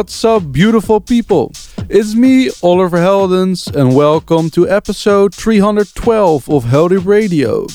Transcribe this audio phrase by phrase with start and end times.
[0.00, 1.52] what's up, beautiful people?
[1.90, 7.66] It's me, Oliver Heldens, and welcome to episode 312 of Heldeep Radio.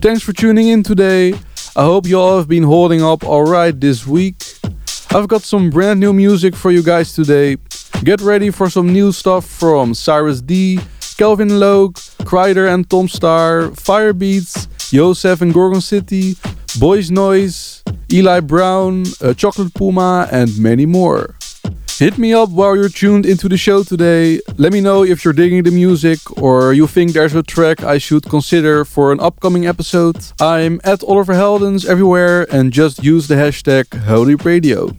[0.00, 1.34] Thanks for tuning in today.
[1.76, 4.42] I hope you all have been holding up alright this week.
[5.10, 7.58] I've got some brand new music for you guys today.
[8.02, 10.80] Get ready for some new stuff from Cyrus D,
[11.18, 16.34] Kelvin Logue, Kryder and Tom Staar, Firebeatz, Yousef and Gorgon City,
[16.80, 21.36] Boys Noize, Eli Brown, uh, Chocolate Puma, and many more.
[22.02, 24.40] Hit me up while you're tuned into the show today.
[24.56, 27.98] Let me know if you're digging the music or you think there's a track I
[27.98, 30.16] should consider for an upcoming episode.
[30.40, 34.90] I'm at Oliver Heldens everywhere and just use the hashtag Heldeep Radio.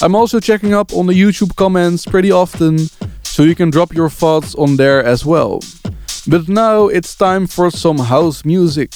[0.00, 2.86] I'm also checking up on the YouTube comments pretty often,
[3.24, 5.58] so you can drop your thoughts on there as well.
[6.28, 8.92] But now it's time for some house music.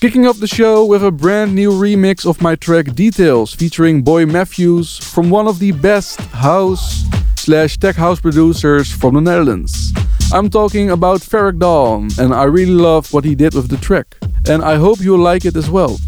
[0.00, 4.24] Kicking off the show with a brand new remix of my track Details featuring Boy
[4.24, 7.04] Matthews from one of the best house
[7.36, 9.92] slash tech house producers from the Netherlands.
[10.32, 14.16] I'm talking about Ferreck Dawn and I really love what he did with the track.
[14.48, 15.98] And I hope you'll like it as well.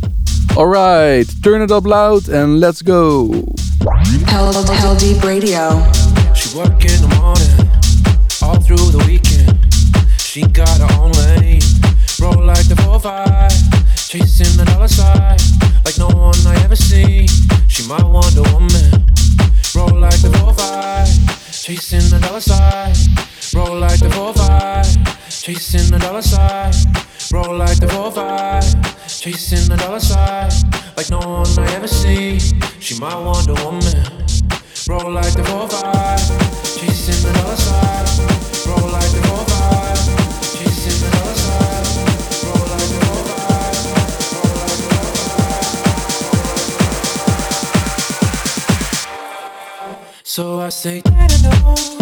[0.56, 3.27] Alright, turn it up loud and let's go.
[4.27, 5.69] Hell, Heldeep Radio.
[6.33, 7.69] She work in the morning,
[8.41, 9.53] all through the weekend.
[10.19, 11.61] She got her own lane,
[12.19, 13.81] roll like the 4-5,
[14.13, 15.41] chasing the dollar side,
[15.87, 17.27] like no one I ever seen.
[17.67, 19.09] She my Wonder Woman,
[19.75, 22.95] roll like the 4-5, chasing the dollar side,
[23.55, 26.75] roll like the 4-5, chasing the dollar side,
[27.33, 30.53] roll like the 4-5, chasing the dollar side,
[30.95, 32.39] like no one I ever seen.
[32.81, 33.97] She my Wonder Woman.
[34.89, 39.31] Roll like the 4-5 Chasing the dollar side Roll like the
[50.34, 52.02] So I say I don't know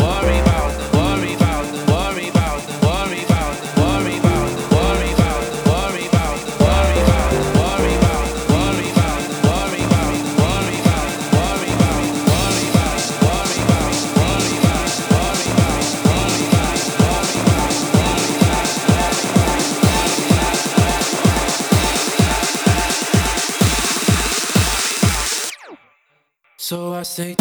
[27.03, 27.35] say,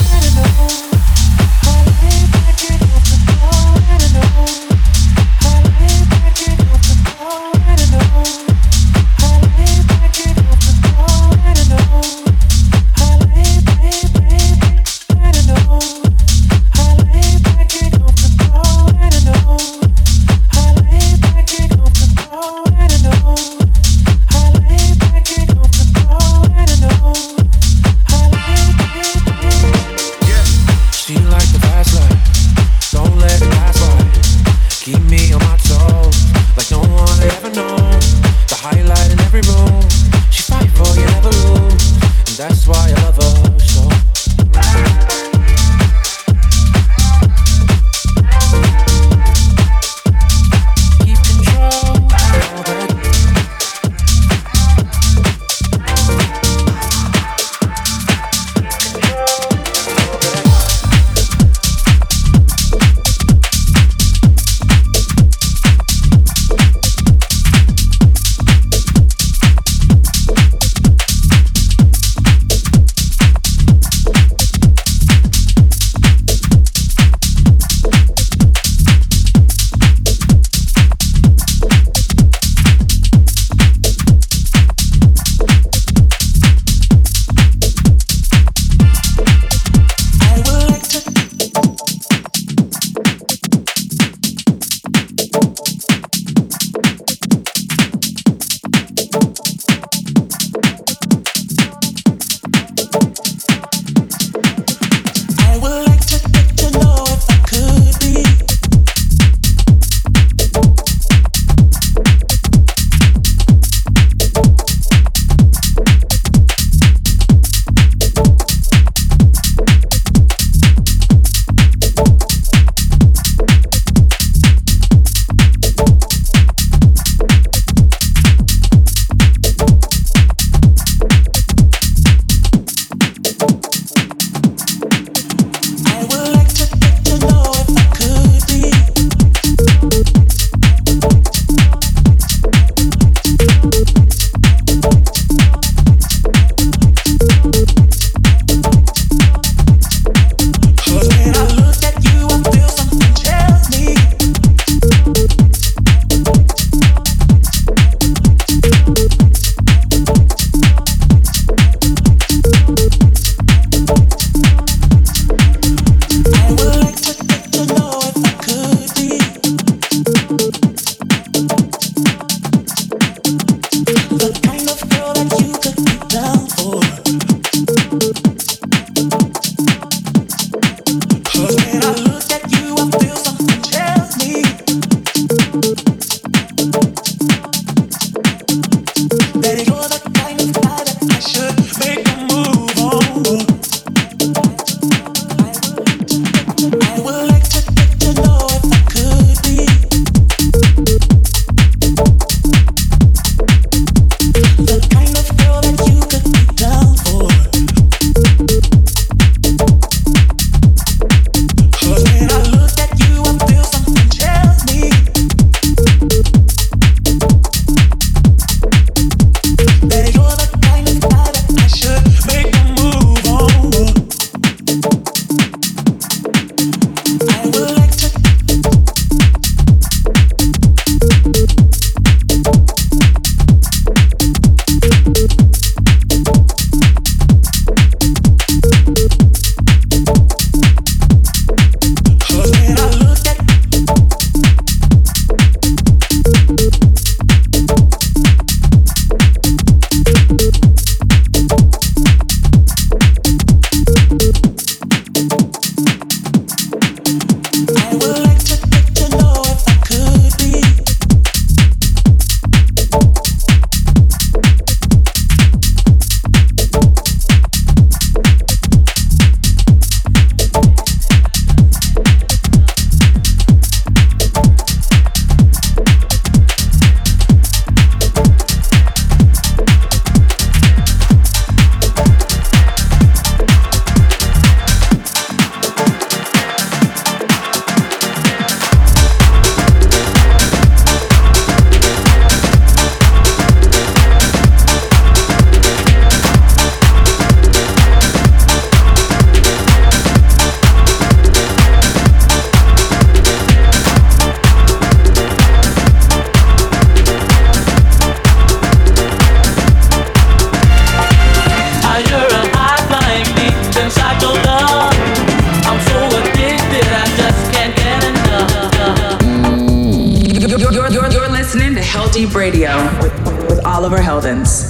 [324.30, 324.69] Thank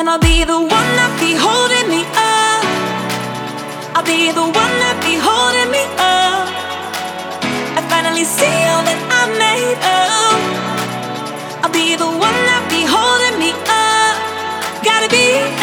[0.00, 2.64] And I'll be the one that be holding me up.
[3.92, 6.48] I'll be the one that be holding me up.
[7.76, 10.40] I finally see all that I'm made of.
[11.60, 14.16] I'll be the one that be holding me up.
[14.80, 15.59] Gotta be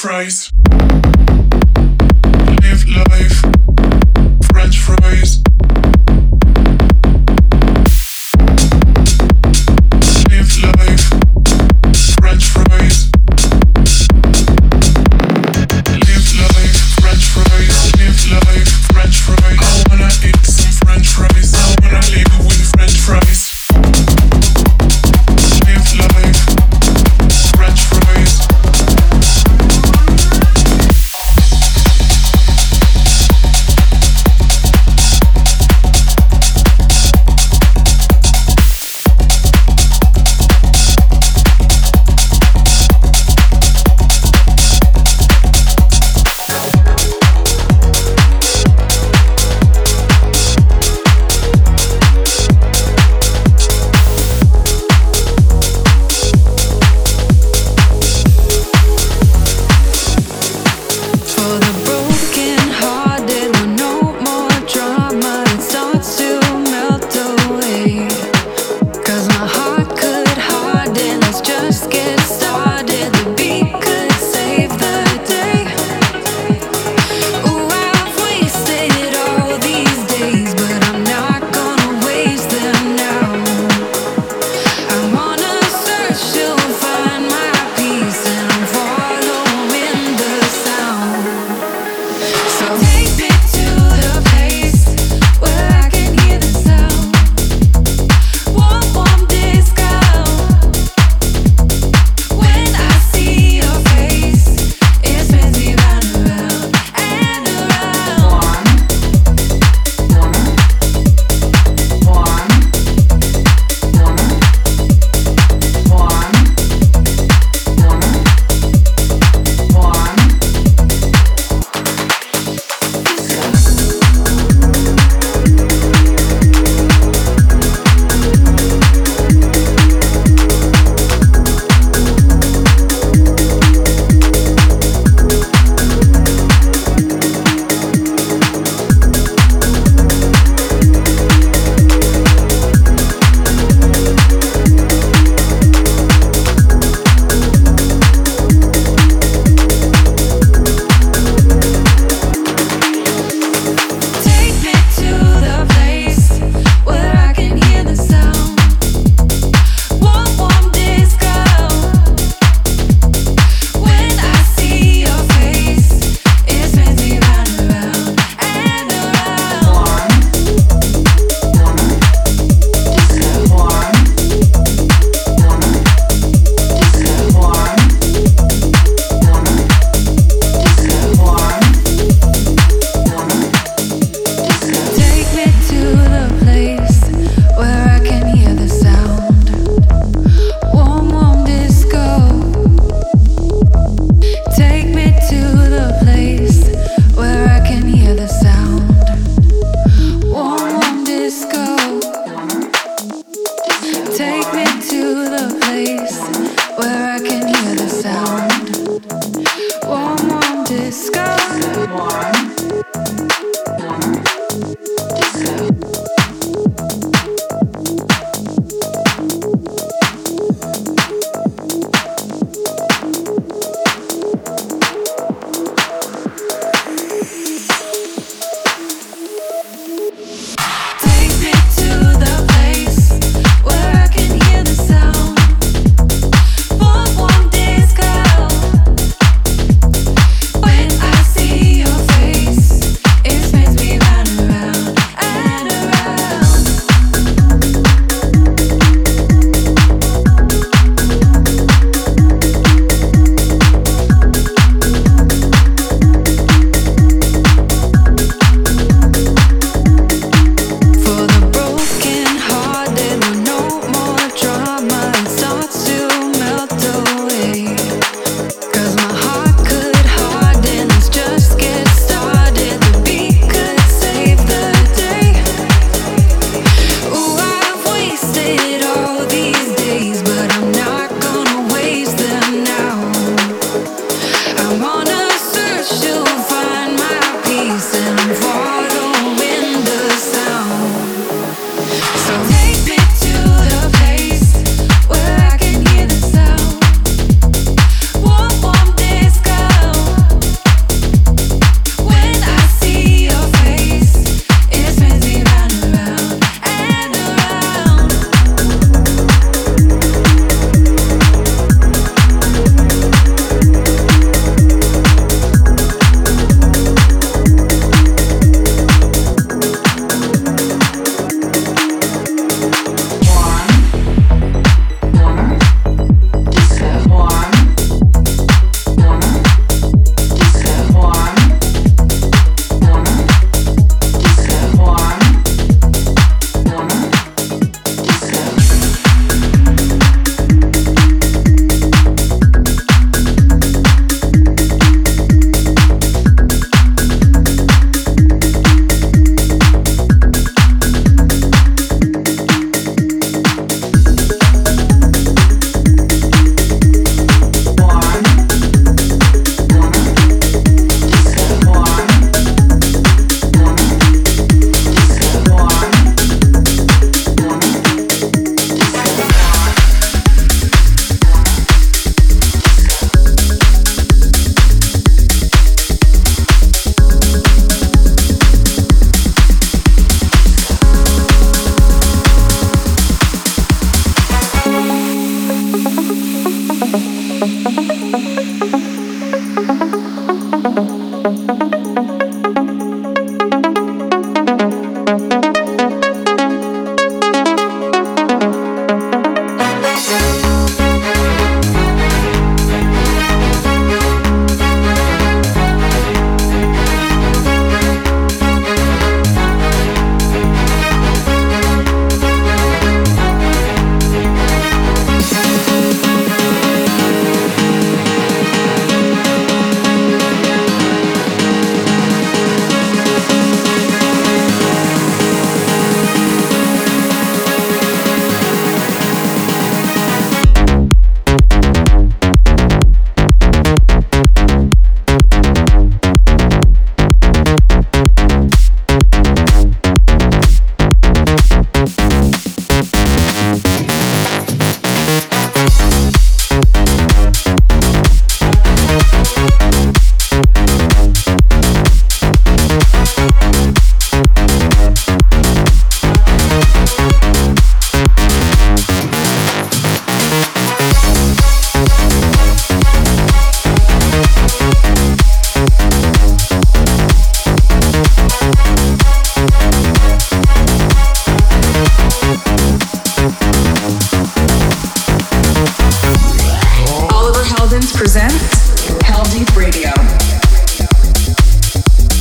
[0.00, 0.49] fries.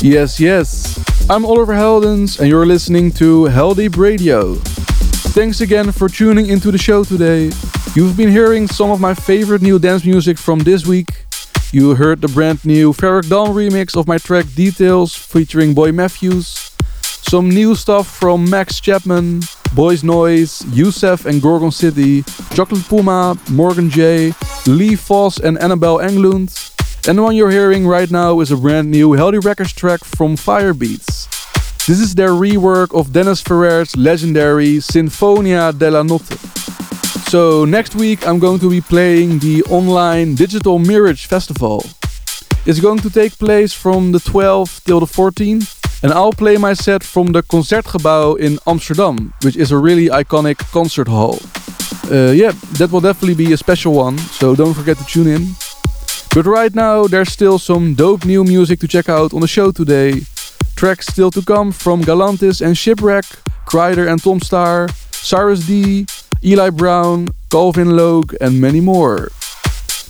[0.03, 0.99] Yes, yes.
[1.29, 4.55] I'm Oliver Heldens, and you're listening to Heldeep Radio.
[5.35, 7.51] Thanks again for tuning into the show today.
[7.95, 11.25] You've been hearing some of my favorite new dance music from this week.
[11.71, 16.71] You heard the brand new Ferreck Dawn remix of my track Details featuring Boy Matthews.
[17.01, 19.39] Some new stuff from Max Chapman,
[19.73, 24.33] Boys Noize, Yousef and Gorgon City, Chocolate Puma, Morgan J,
[24.67, 26.75] Lee Foss and Anabel Englund.
[27.07, 30.35] And the one you're hearing right now is a brand new Heldeep Records track from
[30.35, 31.27] Firebeatz.
[31.88, 36.38] This is their rework of Dennis Ferrer's legendary Sinfonia della Notte.
[37.29, 41.83] So next week I'm going to be playing the online Digital Mirage Festival.
[42.65, 46.73] It's going to take place from the 12th till the 14th and I'll play my
[46.73, 51.39] set from the Concertgebouw in Amsterdam, which is a really iconic concert hall.
[52.12, 55.55] Uh, yeah, that will definitely be a special one, so don't forget to tune in.
[56.33, 59.71] But right now, there's still some dope new music to check out on the show
[59.71, 60.21] today.
[60.75, 63.25] Tracks still to come from Galantis and Shipwreck,
[63.65, 66.05] Kryder and Tom Staar, Cyrus D,
[66.43, 69.29] Eli Brown, Calvin Logue, and many more.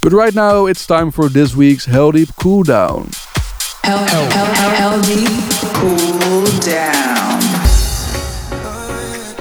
[0.02, 2.66] But right now, it's time for this week's Heldeep Cool.
[2.66, 7.59] Hell, hell, hell, hell, Heldeep Cool Down.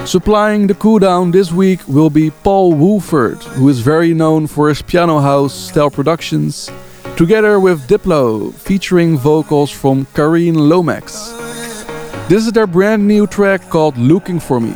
[0.09, 4.81] Supplying the cooldown this week will be Paul Woolford, who is very known for his
[4.81, 6.67] piano house style productions,
[7.15, 11.29] together with Diplo, featuring vocals from Kareen Lomax.
[12.27, 14.73] This is their brand new track called Looking For Me.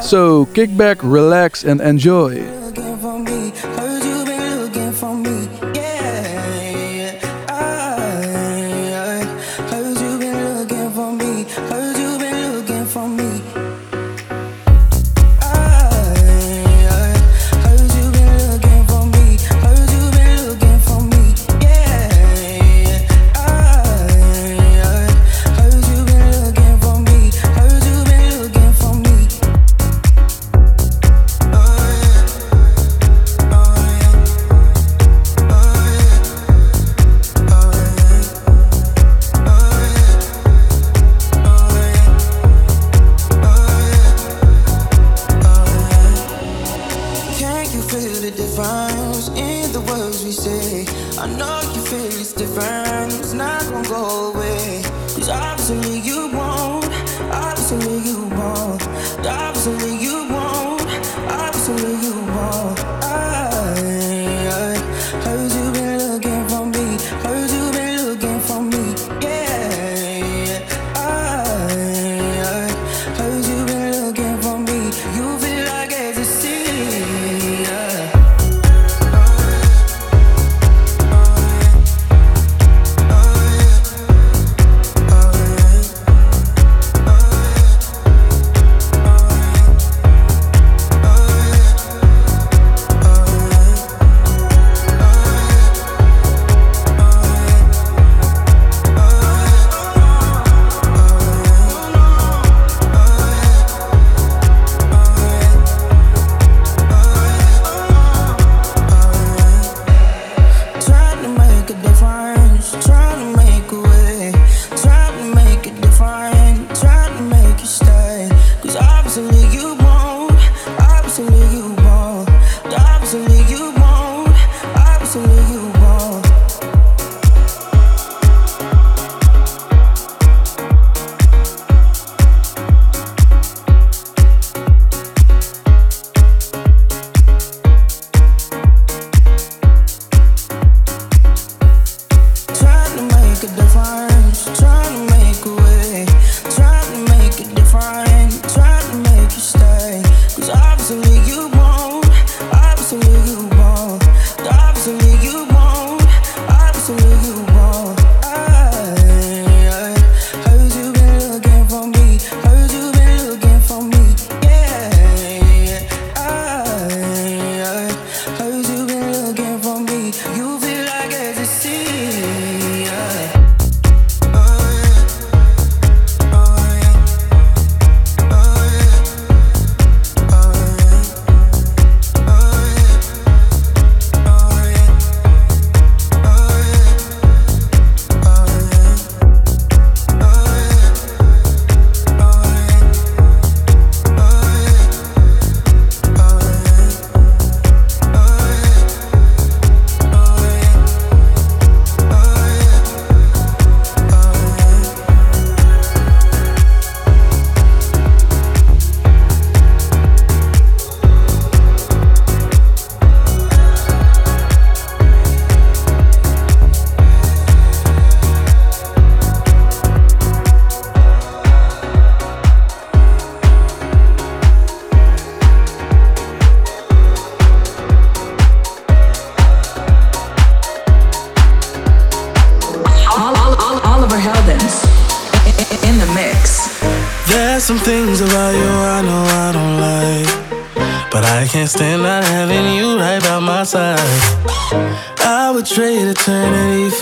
[0.00, 2.36] So kick back, relax, and enjoy.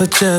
[0.06, 0.35] For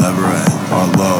[0.00, 0.72] never end.
[0.72, 1.17] Our love.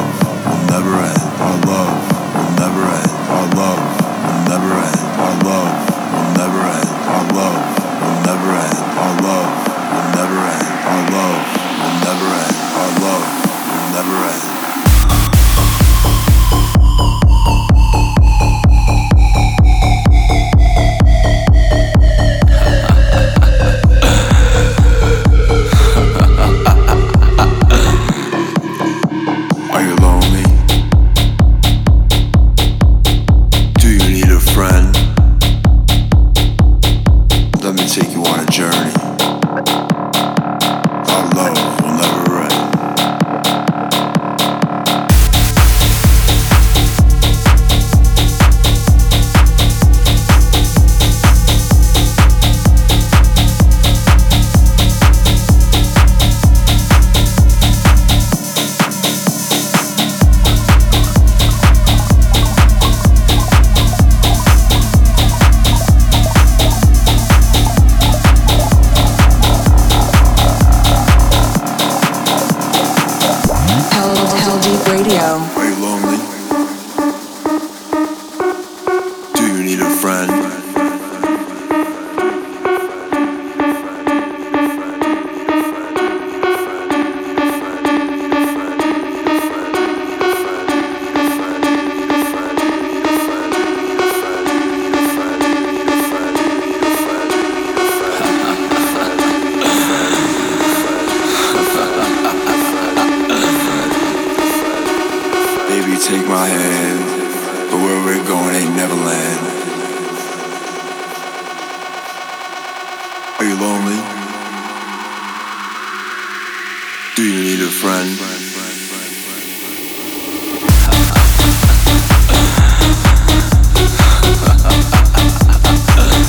[117.19, 118.17] Do you need a friend?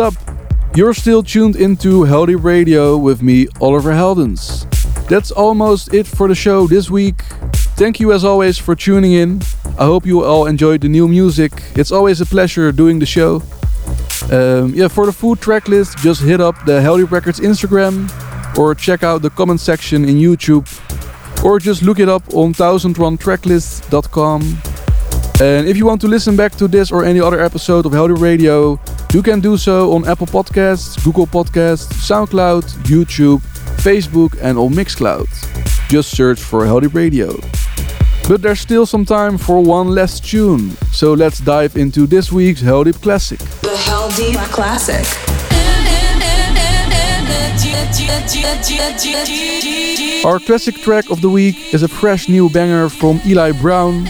[0.00, 0.14] up?
[0.74, 4.66] You're still tuned into Heldeep Radio with me, Oliver Heldens.
[5.08, 7.22] That's almost it for the show this week.
[7.76, 9.42] Thank you as always for tuning in.
[9.78, 11.52] I hope you all enjoyed the new music.
[11.74, 13.42] It's always a pleasure doing the show.
[14.30, 18.08] Um, yeah, for the full track list, just hit up the Heldeep Records Instagram
[18.56, 20.66] or check out the comment section in YouTube
[21.44, 24.42] or just look it up on 1001tracklist.com.
[25.40, 28.20] And if you want to listen back to this or any other episode of Heldeep
[28.20, 28.78] Radio,
[29.12, 33.40] you can do so on Apple Podcasts, Google Podcasts, SoundCloud, YouTube,
[33.82, 35.28] Facebook, and on Mixcloud.
[35.88, 37.34] Just search for Heldeep Radio.
[38.28, 42.62] But there's still some time for one last tune, so let's dive into this week's
[42.62, 43.38] Heldeep Classic.
[43.38, 45.06] The Heldeep Classic.
[50.24, 54.06] Our classic track of the week is a fresh new banger from Eli Brown,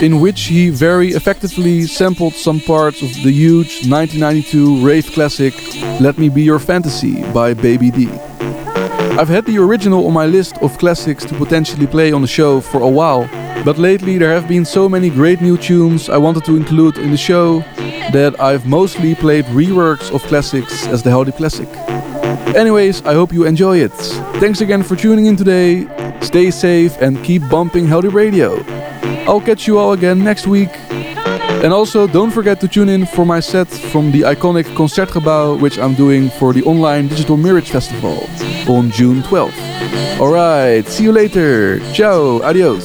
[0.00, 5.54] in which he very effectively sampled some parts of the huge 1992 rave classic
[6.00, 8.08] Let Me Be Your Fantasy by Baby D.
[9.18, 12.60] I've had the original on my list of classics to potentially play on the show
[12.60, 13.28] for a while,
[13.64, 17.10] but lately there have been so many great new tunes I wanted to include in
[17.10, 17.60] the show
[18.12, 21.68] that I've mostly played reworks of classics as the Heldeep Classic.
[22.56, 23.92] Anyways, I hope you enjoy it.
[24.40, 25.86] Thanks again for tuning in today.
[26.20, 28.81] Stay safe and keep bumping Heldeep Radio.
[29.26, 30.70] I'll catch you all again next week.
[31.62, 35.78] And also, don't forget to tune in for my set from the iconic Concertgebouw, which
[35.78, 38.28] I'm doing for the online Digital Mirage Festival
[38.68, 39.72] on June 12th.
[40.18, 41.78] Alright, see you later.
[41.92, 42.84] Ciao, adios.